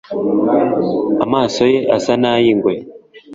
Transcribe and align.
Amaso 1.25 1.61
ye 1.71 1.79
asa 1.95 2.13
n'ay'ingwe. 2.21 2.73